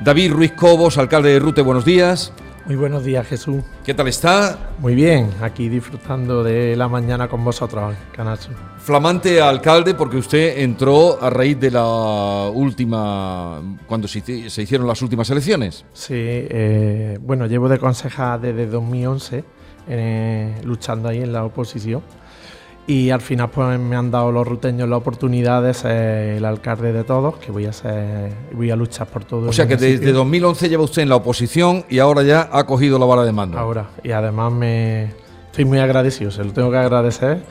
David 0.00 0.32
Ruiz 0.32 0.52
Cobos, 0.52 0.96
alcalde 0.96 1.30
de 1.30 1.38
Rute, 1.40 1.60
buenos 1.60 1.84
días. 1.84 2.32
Muy 2.66 2.76
buenos 2.76 3.02
días, 3.02 3.26
Jesús. 3.26 3.64
¿Qué 3.84 3.94
tal 3.94 4.06
está? 4.06 4.70
Muy 4.78 4.94
bien, 4.94 5.28
aquí 5.40 5.68
disfrutando 5.68 6.44
de 6.44 6.76
la 6.76 6.86
mañana 6.86 7.26
con 7.26 7.44
vosotros, 7.44 7.96
Canal 8.12 8.38
Flamante 8.78 9.40
alcalde, 9.40 9.94
porque 9.94 10.18
usted 10.18 10.58
entró 10.58 11.20
a 11.20 11.30
raíz 11.30 11.58
de 11.58 11.72
la 11.72 12.48
última, 12.54 13.60
cuando 13.88 14.06
se, 14.06 14.18
hicieron 14.18 14.86
las 14.86 15.02
últimas 15.02 15.28
elecciones. 15.30 15.84
Sí, 15.92 16.14
eh, 16.14 17.18
bueno, 17.20 17.46
llevo 17.46 17.68
de 17.68 17.78
conseja 17.78 18.38
desde 18.38 18.66
2011, 18.66 19.44
eh, 19.88 20.60
luchando 20.62 21.08
ahí 21.08 21.22
en 21.22 21.32
la 21.32 21.44
oposición 21.44 22.02
y 22.88 23.10
al 23.10 23.20
final 23.20 23.50
pues 23.50 23.78
me 23.78 23.96
han 23.96 24.10
dado 24.10 24.32
los 24.32 24.48
ruteños 24.48 24.88
la 24.88 24.96
oportunidad 24.96 25.62
de 25.62 25.74
ser 25.74 26.36
el 26.38 26.44
alcalde 26.46 26.90
de 26.90 27.04
todos, 27.04 27.36
que 27.36 27.52
voy 27.52 27.66
a 27.66 27.72
ser, 27.72 28.32
voy 28.54 28.70
a 28.70 28.76
luchar 28.76 29.06
por 29.06 29.24
todo. 29.24 29.50
O 29.50 29.52
sea 29.52 29.68
que 29.68 29.76
desde 29.76 30.10
2011 30.10 30.70
lleva 30.70 30.84
usted 30.84 31.02
en 31.02 31.10
la 31.10 31.16
oposición 31.16 31.84
y 31.90 31.98
ahora 31.98 32.22
ya 32.22 32.48
ha 32.50 32.64
cogido 32.64 32.98
la 32.98 33.04
vara 33.04 33.24
de 33.24 33.32
mando. 33.32 33.58
Ahora, 33.58 33.90
y 34.02 34.10
además 34.10 34.52
me 34.54 35.12
estoy 35.50 35.66
muy 35.66 35.80
agradecido, 35.80 36.30
se 36.30 36.42
lo 36.42 36.50
tengo 36.52 36.70
que 36.70 36.78
agradecer 36.78 37.42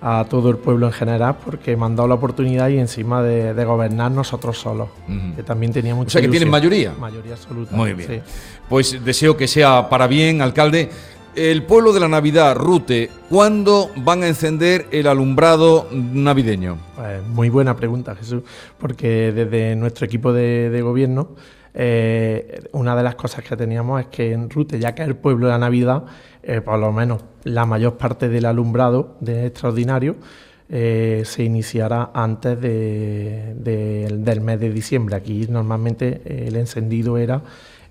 a 0.00 0.26
todo 0.28 0.50
el 0.50 0.56
pueblo 0.56 0.88
en 0.88 0.92
general 0.92 1.36
porque 1.44 1.76
me 1.76 1.84
han 1.86 1.94
dado 1.94 2.08
la 2.08 2.16
oportunidad 2.16 2.68
y 2.68 2.78
encima 2.80 3.22
de, 3.22 3.64
gobernar 3.64 4.10
nosotros 4.10 4.58
solos, 4.58 4.88
que 5.36 5.44
también 5.44 5.72
tenía 5.72 5.94
mucha 5.94 6.08
O 6.08 6.10
sea 6.10 6.20
que 6.22 6.28
tienen 6.28 6.50
mayoría. 6.50 6.92
Mayoría 6.98 7.34
absoluta. 7.34 7.76
Muy 7.76 7.94
bien. 7.94 8.20
Pues 8.68 9.04
deseo 9.04 9.36
que 9.36 9.46
sea 9.46 9.88
para 9.88 10.08
bien, 10.08 10.42
alcalde. 10.42 10.90
El 11.34 11.62
pueblo 11.62 11.94
de 11.94 12.00
la 12.00 12.08
Navidad, 12.08 12.54
Rute, 12.56 13.08
¿cuándo 13.30 13.90
van 13.96 14.22
a 14.22 14.28
encender 14.28 14.86
el 14.90 15.06
alumbrado 15.06 15.88
navideño? 15.90 16.76
Pues 16.94 17.26
muy 17.26 17.48
buena 17.48 17.74
pregunta, 17.74 18.14
Jesús, 18.14 18.42
porque 18.76 19.32
desde 19.32 19.74
nuestro 19.74 20.04
equipo 20.04 20.34
de, 20.34 20.78
gobierno, 20.82 21.30
eh, 21.72 22.64
una 22.72 22.94
de 22.94 23.02
las 23.02 23.14
cosas 23.14 23.42
que 23.44 23.56
teníamos 23.56 24.02
es 24.02 24.08
que 24.08 24.32
en 24.32 24.50
Rute, 24.50 24.78
ya 24.78 24.94
que 24.94 25.00
es 25.00 25.08
el 25.08 25.16
pueblo 25.16 25.46
de 25.46 25.52
la 25.52 25.58
Navidad, 25.58 26.04
eh, 26.42 26.60
por 26.60 26.78
lo 26.78 26.92
menos 26.92 27.24
la 27.44 27.64
mayor 27.64 27.96
parte 27.96 28.28
del 28.28 28.44
alumbrado 28.44 29.16
de 29.20 29.46
extraordinario 29.46 30.16
se 30.68 31.44
iniciará 31.44 32.12
antes 32.14 32.58
del 32.58 34.40
mes 34.40 34.58
de 34.58 34.70
diciembre. 34.70 35.16
Aquí 35.16 35.46
normalmente 35.50 36.22
el 36.46 36.56
encendido 36.56 37.18
era 37.18 37.42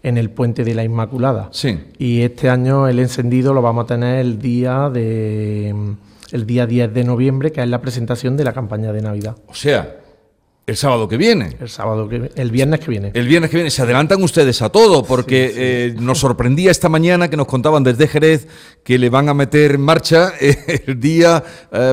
en 0.04 0.18
el 0.18 0.30
puente 0.30 0.64
de 0.64 0.74
la 0.74 0.84
Inmaculada. 0.84 1.50
Sí. 1.52 1.80
Y 1.98 2.22
este 2.22 2.50
año 2.50 2.88
el 2.88 3.00
encendido 3.00 3.54
lo 3.54 3.62
vamos 3.62 3.86
a 3.86 3.88
tener 3.88 4.20
el 4.20 4.40
día 4.40 4.90
de 4.90 5.76
el 6.32 6.46
día 6.46 6.66
10 6.66 6.94
de 6.94 7.04
noviembre, 7.04 7.52
que 7.52 7.62
es 7.62 7.68
la 7.68 7.82
presentación 7.82 8.38
de 8.38 8.44
la 8.44 8.54
campaña 8.54 8.94
de 8.94 9.02
Navidad. 9.02 9.36
O 9.48 9.54
sea, 9.54 9.98
el 10.66 10.78
sábado 10.78 11.08
que 11.08 11.18
viene. 11.18 11.58
El 11.60 11.70
sábado 11.70 12.08
que 12.08 12.32
el 12.34 12.52
viernes 12.52 12.80
que 12.80 12.90
viene. 12.90 13.12
El 13.14 13.28
viernes 13.28 13.50
que 13.50 13.58
viene. 13.58 13.70
Se 13.70 13.82
adelantan 13.82 14.24
ustedes 14.24 14.62
a 14.62 14.70
todo, 14.70 15.04
porque 15.04 15.52
eh, 15.56 15.96
nos 16.00 16.20
sorprendía 16.20 16.72
esta 16.72 16.88
mañana 16.88 17.30
que 17.30 17.36
nos 17.36 17.48
contaban 17.48 17.84
desde 17.84 18.08
Jerez 18.08 18.48
que 18.84 18.98
le 18.98 19.10
van 19.10 19.28
a 19.28 19.34
meter 19.34 19.76
en 19.76 19.82
marcha 19.82 20.34
eh, 20.40 20.84
el 20.88 21.00
día 21.00 21.44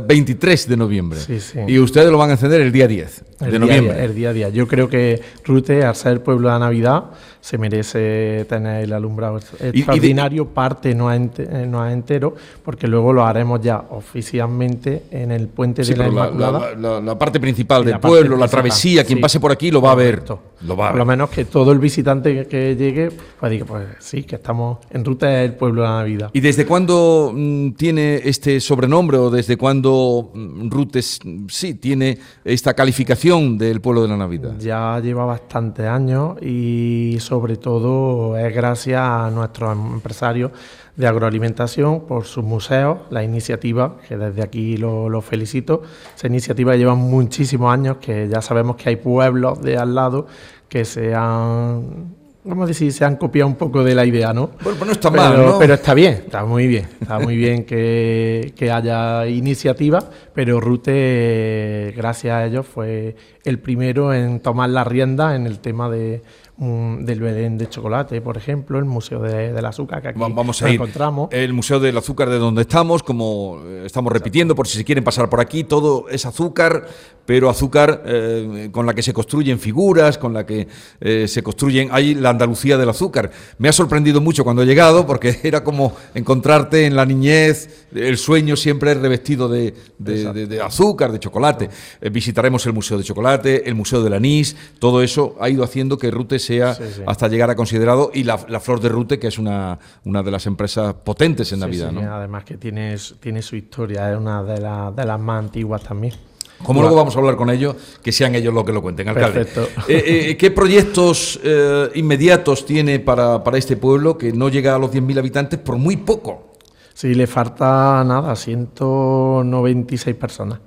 23 0.06 0.67
eh, 0.67 0.69
de 0.69 0.77
noviembre. 0.77 1.19
Sí, 1.19 1.41
sí. 1.41 1.59
Y 1.67 1.78
ustedes 1.78 2.11
lo 2.11 2.19
van 2.19 2.31
a 2.31 2.33
encender 2.34 2.61
el 2.61 2.70
día 2.70 2.87
10 2.87 3.25
de 3.41 3.58
noviembre. 3.58 4.05
el 4.05 4.14
día 4.14 4.33
10. 4.33 4.53
Yo 4.53 4.67
creo 4.67 4.89
que 4.89 5.20
Rute, 5.44 5.84
al 5.84 5.94
ser 5.94 6.12
el 6.12 6.20
pueblo 6.20 6.48
de 6.48 6.55
la 6.55 6.58
Navidad, 6.58 7.05
se 7.41 7.56
merece 7.56 8.44
tener 8.48 8.84
el 8.84 8.92
alumbrado 8.92 9.39
extraordinario, 9.39 10.47
parte 10.47 10.94
no 10.94 11.12
es, 11.12 11.20
no 11.66 11.89
entero, 11.89 12.34
porque 12.64 12.86
luego 12.86 13.12
lo 13.12 13.25
haremos 13.25 13.61
ya 13.61 13.84
oficialmente 13.91 15.05
en 15.11 15.31
el 15.31 15.48
puente 15.48 15.83
de 15.83 15.97
la 15.97 16.09
Inmaculada. 16.09 16.75
La, 16.75 17.19
parte 17.19 17.41
principal 17.41 17.84
del 17.84 18.00
pueblo, 18.00 18.36
la 18.36 18.48
travesía, 18.48 19.05
quien 19.05 19.20
pase 19.20 19.41
por 19.41 19.53
aquí 19.53 19.70
lo 19.70 19.81
va 19.81 19.92
a 19.92 19.94
ver. 19.94 20.22
Lo 20.67 20.77
va 20.77 20.89
a 20.89 20.91
por 20.91 20.98
lo 20.98 21.06
menos 21.06 21.31
que 21.31 21.45
todo 21.45 21.73
el 21.73 21.78
visitante 21.78 22.47
que, 22.47 22.77
llegue, 22.77 23.11
pues 23.39 23.53
diga, 23.53 23.64
pues 23.64 23.87
sí, 24.01 24.25
que 24.25 24.37
estamos 24.37 24.78
en 24.91 25.05
Ruta 25.05 25.28
del 25.28 25.55
pueblo 25.55 25.83
de 25.83 25.89
la 25.89 25.98
Navidad. 25.98 26.31
¿Y 26.33 26.41
desde 26.41 26.67
cuándo 26.67 27.33
mm, 27.34 27.73
tiene 27.73 28.17
este 28.25 28.61
sobrenombre 28.61 29.19
o 29.19 29.31
desde 29.31 29.56
cuándo 29.56 30.31
mm, 30.34 30.71
Rutes 30.71 31.21
sí 31.49 31.75
tiene 31.75 32.19
esta 32.44 32.75
calificación 32.75 33.56
del 33.56 33.81
pueblo 33.81 34.03
de 34.03 34.09
la 34.09 34.16
Navidad? 34.16 34.55
Ya 34.59 34.99
lleva 35.00 35.25
bastantes 35.25 35.87
años 35.87 36.41
y 36.43 37.16
sobre 37.21 37.56
todo 37.56 38.37
es 38.37 38.54
gracias 38.54 39.00
a 39.00 39.31
nuestros 39.31 39.77
empresarios 39.77 40.50
de 40.98 41.06
agroalimentación 41.06 42.06
por 42.06 42.25
sus 42.25 42.44
museos, 42.44 42.98
la 43.10 43.22
iniciativa, 43.22 43.98
que 44.06 44.16
desde 44.16 44.42
aquí 44.42 44.76
lo, 44.76 45.20
felicito. 45.22 45.82
Esa 46.16 46.26
iniciativa 46.26 46.75
lleva 46.75 46.97
muchísimos 46.97 47.72
años, 47.72 47.98
que 47.98 48.28
ya 48.28 48.42
sabemos 48.42 48.76
que 48.76 48.88
hay 48.91 48.97
pueblos 48.97 49.62
de 49.62 49.78
al 49.78 49.94
lado 49.94 50.26
que 50.69 50.84
se 50.84 51.14
han 51.14 52.18
vamos 52.48 52.64
a 52.64 52.69
decir, 52.69 52.92
se 52.92 53.04
han 53.04 53.16
copiado 53.16 53.47
un 53.47 53.56
poco 53.56 53.84
de 53.84 53.94
la 53.94 54.06
idea, 54.06 54.32
¿no? 54.32 54.50
Bueno, 54.62 54.78
pues 54.78 54.86
no 54.86 54.92
está 54.92 55.10
mal, 55.10 55.36
¿no? 55.36 55.59
Pero 55.59 55.75
está 55.75 55.92
bien, 55.94 56.14
está 56.14 56.44
muy 56.44 56.66
bien. 56.66 56.88
Está 57.00 57.19
muy 57.19 57.36
bien 57.36 57.64
que, 57.64 58.54
que 58.56 58.70
haya 58.70 59.26
iniciativa, 59.26 59.98
pero 60.34 60.59
Rute, 60.60 61.92
gracias 61.97 62.34
a 62.34 62.47
ellos, 62.47 62.66
fue 62.66 63.14
el 63.44 63.59
primero 63.59 64.14
en 64.14 64.41
tomar 64.41 64.70
la 64.70 64.84
rienda 64.84 65.36
en 65.36 65.47
el 65.47 65.59
tema 65.59 65.91
de 65.91 66.22
del 66.59 67.20
Belén 67.20 67.56
de 67.56 67.69
chocolate, 67.69 68.20
por 68.20 68.36
ejemplo, 68.36 68.80
el 68.80 68.84
Museo 68.84 69.20
de, 69.20 69.53
del 69.53 69.65
Azúcar, 69.65 70.03
que 70.03 70.09
aquí 70.09 70.19
Vamos 70.19 70.60
a 70.60 70.69
ir. 70.69 70.75
encontramos. 70.75 71.28
El 71.30 71.53
Museo 71.53 71.78
del 71.78 71.97
Azúcar 71.97 72.28
de 72.30 72.38
donde 72.38 72.62
estamos, 72.62 73.04
como 73.04 73.60
eh, 73.65 73.84
estamos 73.86 74.12
repitiendo, 74.12 74.56
por 74.56 74.66
si 74.66 74.76
se 74.76 74.84
quieren 74.84 75.04
pasar 75.04 75.30
por 75.30 75.41
aquí, 75.41 75.62
todo 75.62 76.09
es 76.09 76.26
azúcar, 76.26 76.88
pero 77.25 77.48
azúcar 77.48 78.03
eh, 78.06 78.70
con 78.72 78.86
la 78.86 78.94
que 78.94 79.03
se 79.03 79.12
construyen 79.12 79.60
figuras, 79.60 80.19
con 80.19 80.34
la 80.34 80.44
que 80.44 80.66
eh, 81.00 81.28
se 81.28 81.44
construyen. 81.44 81.91
Hay 81.92 82.16
la 82.16 82.30
Andalucía 82.38 82.78
del 82.78 82.88
azúcar. 82.88 83.31
Me 83.59 83.69
ha 83.69 83.72
sorprendido 83.72 84.21
mucho 84.21 84.44
cuando 84.44 84.62
he 84.62 84.66
llegado, 84.66 85.06
porque 85.06 85.41
era 85.43 85.65
como 85.65 85.97
encontrarte 86.15 86.87
en 86.87 86.94
la 86.94 87.04
niñez, 87.04 87.87
el 87.93 88.16
sueño 88.16 88.56
siempre 88.56 88.93
es 88.93 88.99
revestido 88.99 89.49
de, 89.49 89.75
de, 89.99 90.62
azúcar, 90.62 91.10
de 91.10 91.19
chocolate. 91.19 91.69
visitaremos 92.12 92.65
el 92.66 92.72
Museo 92.72 92.97
de 92.97 93.04
Chocolate, 93.04 93.69
el 93.69 93.75
Museo 93.75 94.03
del 94.03 94.15
Anís, 94.15 94.56
todo 94.78 95.03
eso 95.03 95.37
ha 95.41 95.48
ido 95.48 95.65
haciendo 95.65 95.98
que 95.98 96.10
Rutes 96.10 96.44
sea 96.44 96.77
hasta 97.06 97.28
llegar 97.28 97.50
a 97.50 97.56
considerado 97.56 98.10
y 98.15 98.22
la, 98.25 98.38
Flor 98.38 98.81
de 98.81 98.88
Rute, 98.88 99.19
que 99.19 99.27
es 99.27 99.38
una, 99.38 99.78
una 100.04 100.22
de 100.22 100.31
las 100.31 100.47
empresas 100.47 100.94
potentes 100.94 101.53
en 101.53 101.60
Navidad. 101.60 101.93
¿no? 101.93 102.00
Además 102.00 102.44
que 102.44 102.56
tiene, 102.56 102.97
tiene 103.21 103.43
su 103.43 103.56
historia, 103.56 104.12
es 104.12 104.19
una 104.19 104.43
de, 104.43 104.54
de 104.54 105.06
las 105.06 105.21
más 105.21 105.44
antiguas 105.44 105.82
también. 105.82 106.15
Como 106.63 106.81
luego 106.81 106.97
vamos 106.97 107.15
a 107.15 107.19
hablar 107.19 107.37
con 107.37 107.51
ellos, 107.51 107.77
que 108.03 108.11
sean 108.11 108.35
ellos 108.35 108.53
los 108.53 108.65
que 108.65 108.73
lo 108.73 108.83
cuenten, 108.83 109.09
alcalde. 109.09 109.45
Perfecto. 109.45 109.69
Eh, 109.89 110.31
eh, 110.31 110.37
¿Qué 110.37 110.51
proyectos 110.51 111.39
eh, 111.43 111.89
inmediatos 111.95 112.67
tiene 112.67 112.99
para, 112.99 113.43
para, 113.45 113.59
este 113.59 113.77
pueblo 113.77 114.19
que 114.19 114.33
no 114.33 114.49
llega 114.49 114.75
a 114.75 114.79
los 114.79 114.93
10.000 114.93 115.19
habitantes 115.19 115.59
por 115.61 115.77
muy 115.77 115.97
poco? 115.97 116.49
Sí, 116.95 117.15
le 117.15 117.29
falta 117.29 118.03
nada, 118.05 118.35
196 118.35 120.17
personas. 120.17 120.61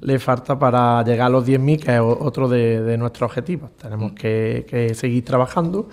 Le 0.00 0.18
falta 0.18 0.58
para 0.58 1.02
llegar 1.04 1.28
a 1.28 1.30
los 1.30 1.46
10.000, 1.46 1.80
que 1.80 1.94
es 1.94 2.00
otro 2.00 2.48
de, 2.48 2.96
nuestros 2.98 3.30
objetivos. 3.30 3.70
Tenemos 3.80 4.12
que, 4.12 4.92
seguir 4.94 5.24
trabajando 5.24 5.88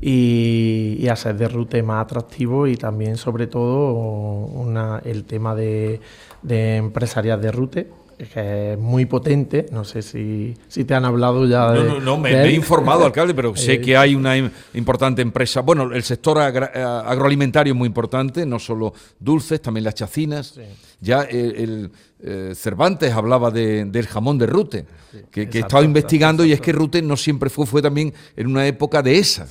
y, 0.00 1.06
hacer 1.10 1.36
de 1.36 1.48
Rute 1.48 1.82
más 1.82 2.04
atractivo 2.04 2.66
y 2.66 2.76
también, 2.76 3.16
sobre 3.16 3.46
todo, 3.46 4.64
el 5.04 5.24
tema 5.24 5.54
de, 5.54 6.00
de 6.42 6.76
empresarias 6.76 7.40
de 7.40 7.52
Rute 7.52 7.88
que 8.16 8.72
es 8.72 8.78
muy 8.78 9.06
potente. 9.06 9.66
No 9.70 9.84
sé 9.84 10.02
si, 10.02 10.54
si 10.68 10.84
te 10.84 10.94
han 10.94 11.04
hablado 11.04 11.46
ya 11.46 11.72
de. 11.72 11.84
No, 11.84 11.94
no, 11.94 12.00
no 12.00 12.18
me, 12.18 12.30
he 12.30 12.52
informado, 12.52 13.04
alcalde, 13.06 13.34
pero 13.34 13.54
sé 13.56 13.74
eh, 13.74 13.80
que 13.80 13.96
hay 13.96 14.14
una 14.14 14.36
importante 14.74 15.22
empresa. 15.22 15.60
Bueno, 15.60 15.92
el 15.92 16.02
sector 16.02 16.38
agroalimentario 16.38 17.72
es 17.72 17.76
muy 17.76 17.86
importante, 17.86 18.46
no 18.46 18.58
solo 18.58 18.94
dulces, 19.18 19.60
también 19.60 19.84
las 19.84 19.94
chacinas. 19.94 20.58
Ya 21.00 21.22
el 21.22 21.90
eh, 22.18 22.54
Cervantes 22.54 23.12
hablaba 23.12 23.50
del 23.50 24.06
jamón 24.06 24.38
de 24.38 24.46
Rute, 24.46 24.86
que, 25.30 25.50
que 25.50 25.58
estaba 25.58 25.84
investigando 25.84 26.46
y 26.46 26.52
es 26.52 26.62
que 26.62 26.72
Rute 26.72 27.02
no 27.02 27.14
siempre 27.14 27.50
fue, 27.50 27.66
fue 27.66 27.82
también 27.82 28.14
en 28.34 28.46
una 28.46 28.66
época 28.66 29.02
de 29.02 29.18
esa. 29.18 29.46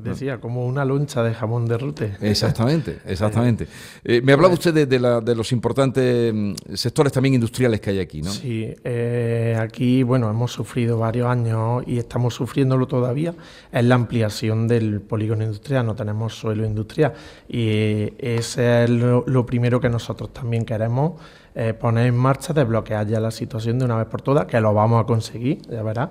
decía, 0.00 0.40
como 0.40 0.66
una 0.66 0.86
loncha 0.86 1.22
de 1.22 1.34
jamón 1.34 1.66
de 1.66 1.76
Rute. 1.76 2.16
Exactamente, 2.22 3.00
exactamente. 3.06 3.68
Eh, 4.02 4.22
me 4.22 4.32
hablaba 4.32 4.54
usted 4.54 4.88
de, 4.88 5.34
los 5.34 5.52
importantes 5.52 6.32
mm, 6.32 6.54
sectores 6.74 7.12
también 7.12 7.34
industriales 7.34 7.80
que 7.80 7.90
hay 7.90 8.00
aquí, 8.00 8.22
¿no? 8.22 8.32
Sí, 8.32 8.74
eh, 8.84 9.56
aquí, 9.60 10.02
bueno, 10.02 10.30
hemos 10.30 10.50
sufrido 10.50 10.98
varios 10.98 11.28
años 11.28 11.84
y 11.86 11.98
estamos 11.98 12.34
sufriéndolo 12.34 12.86
todavía, 12.86 13.34
es 13.70 13.84
la 13.84 13.94
ampliación 13.96 14.66
del 14.66 15.02
polígono 15.02 15.44
industrial, 15.44 15.84
no 15.84 15.94
tenemos 15.94 16.34
suelo 16.34 16.64
industrial 16.64 17.12
y 17.48 18.14
ese 18.18 18.84
es 18.84 18.90
lo 18.90 19.44
primero 19.44 19.78
que 19.78 19.90
nosotros 19.90 20.32
también 20.32 20.64
queremos 20.64 20.87
eh, 21.54 21.74
poner 21.74 22.06
en 22.06 22.16
marcha, 22.16 22.52
desbloquear 22.52 23.06
ya 23.06 23.20
la 23.20 23.30
situación 23.30 23.78
de 23.78 23.84
una 23.84 23.96
vez 23.96 24.06
por 24.06 24.22
todas, 24.22 24.46
que 24.46 24.60
lo 24.60 24.72
vamos 24.74 25.02
a 25.02 25.06
conseguir, 25.06 25.62
ya 25.62 25.82
verás. 25.82 26.10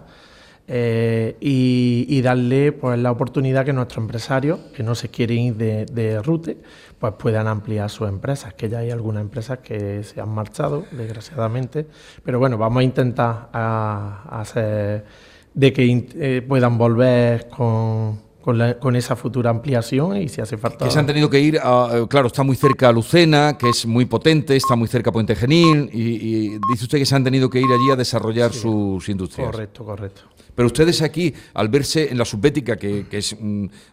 Eh, 0.70 1.38
y, 1.40 2.22
darle 2.22 2.74
pues 2.74 3.00
la 3.00 3.10
oportunidad 3.10 3.64
que 3.64 3.72
nuestros 3.72 4.04
empresarios 4.04 4.60
que 4.76 4.84
no 4.84 4.96
se 4.96 5.08
quieren 5.08 5.38
ir 5.38 5.56
de, 5.56 6.22
Rute 6.22 6.58
pues 7.00 7.14
puedan 7.14 7.48
ampliar 7.48 7.90
sus 7.90 8.10
empresas 8.10 8.54
que 8.54 8.68
ya 8.68 8.80
hay 8.80 8.92
algunas 8.92 9.22
empresas 9.22 9.60
que 9.60 10.04
se 10.04 10.20
han 10.20 10.28
marchado 10.28 10.84
desgraciadamente 10.92 11.88
pero 12.22 12.40
bueno 12.40 12.58
vamos 12.58 12.82
a 12.82 12.84
intentar 12.84 13.48
hacer 13.54 15.06
de 15.54 15.72
que 15.72 16.08
eh, 16.16 16.42
puedan 16.46 16.78
volver 16.78 17.48
con, 17.48 18.20
con, 18.42 18.96
esa 18.96 19.16
futura 19.16 19.50
ampliación 19.50 20.18
y 20.18 20.30
si 20.30 20.40
hace 20.40 20.58
falta. 20.58 20.86
Que 20.86 20.92
se 20.92 21.00
han 21.00 21.06
tenido 21.06 21.30
que 21.30 21.40
ir, 21.40 21.60
a, 21.62 21.90
eh, 21.94 22.08
claro, 22.08 22.28
está 22.28 22.44
muy 22.44 22.56
cerca 22.56 22.92
Lucena, 22.92 23.58
que 23.58 23.70
es 23.70 23.86
muy 23.86 24.06
potente, 24.06 24.56
está 24.56 24.76
muy 24.76 24.88
cerca 24.88 25.12
Puente 25.12 25.36
Genil, 25.36 25.90
y, 25.92 26.58
dice 26.72 26.84
usted 26.84 26.98
que 26.98 27.06
se 27.06 27.16
han 27.16 27.24
tenido 27.24 27.50
que 27.50 27.60
ir 27.60 27.68
allí 27.68 27.92
a 27.92 27.96
desarrollar 27.96 28.54
sus 28.54 29.10
industrias. 29.10 29.52
Correcto, 29.52 29.84
correcto. 29.84 30.22
Pero 30.58 30.66
ustedes 30.66 31.04
aquí, 31.04 31.32
al 31.54 31.70
verse 31.70 32.10
en 32.10 32.18
la 32.18 32.26
subbética, 32.26 32.78
que, 32.78 33.06
es, 33.12 33.38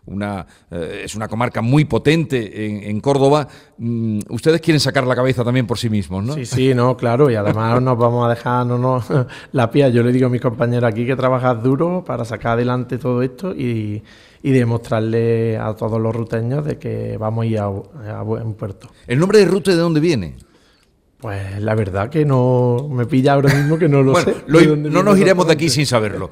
una, 0.07 0.47
eh, 0.71 1.03
es 1.05 1.15
una 1.15 1.29
comarca 1.29 1.61
muy 1.61 1.85
potente 1.85 2.89
en, 2.89 3.01
Córdoba, 3.01 3.47
mm, 3.77 4.21
ustedes 4.31 4.63
quieren 4.63 4.81
sacar 4.81 5.07
la 5.07 5.15
cabeza 5.15 5.45
también 5.45 5.67
por 5.67 5.77
sí 5.77 5.91
mismos, 5.91 6.25
¿no? 6.25 6.33
Sí, 6.33 6.47
sí, 6.47 6.75
no, 6.75 6.97
claro, 6.97 7.31
y 7.31 7.35
además 7.35 7.83
nos 7.83 7.99
vamos 7.99 8.25
a 8.25 8.31
dejar 8.31 8.65
no, 8.65 8.79
no, 8.79 9.05
la 9.53 9.71
pía. 9.71 9.91
Yo 9.91 10.03
le 10.03 10.11
digo 10.11 10.29
a 10.29 10.31
mis 10.31 10.41
compañeros 10.41 10.89
aquí 10.89 11.05
que 11.05 11.17
trabajar 11.17 11.63
duro 11.63 12.03
para 12.03 12.25
sacar 12.25 12.53
adelante 12.53 12.97
todo 12.97 13.21
esto 13.21 13.55
y, 13.55 14.03
demostrarle 14.51 15.57
a 15.57 15.75
todos 15.75 16.01
los 16.01 16.15
ruteños 16.15 16.65
de 16.65 16.79
que 16.79 17.17
vamos 17.17 17.45
a 17.45 17.47
ir 17.47 17.59
a, 17.59 17.69
buen 18.23 18.55
puerto. 18.55 18.89
¿El 19.07 19.19
nombre 19.19 19.39
de 19.39 19.47
Rute 19.47 19.71
de 19.71 19.79
dónde 19.79 20.01
viene? 20.01 20.37
Pues 21.19 21.61
la 21.63 21.75
verdad 21.75 22.11
que 22.11 22.25
no 22.25 22.89
me 22.91 23.07
pilla 23.07 23.33
ahora 23.33 23.55
mismo 23.55 23.79
que 23.79 23.89
no 23.89 24.03
lo 24.03 24.15
sé. 24.17 24.35
no 24.47 25.03
nos 25.03 25.19
iremos 25.19 25.47
de 25.47 25.53
aquí 25.55 25.71
sin 25.71 25.87
saberlo. 25.87 26.29